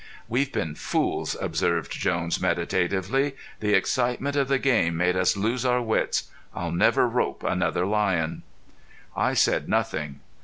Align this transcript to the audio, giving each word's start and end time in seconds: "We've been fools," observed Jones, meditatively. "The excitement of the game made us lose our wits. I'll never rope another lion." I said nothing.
"We've 0.27 0.51
been 0.51 0.73
fools," 0.73 1.37
observed 1.39 1.91
Jones, 1.91 2.41
meditatively. 2.41 3.35
"The 3.59 3.75
excitement 3.75 4.35
of 4.35 4.47
the 4.47 4.57
game 4.57 4.97
made 4.97 5.15
us 5.15 5.37
lose 5.37 5.63
our 5.63 5.79
wits. 5.79 6.23
I'll 6.55 6.71
never 6.71 7.07
rope 7.07 7.43
another 7.43 7.85
lion." 7.85 8.41
I 9.15 9.35
said 9.35 9.69
nothing. 9.69 10.21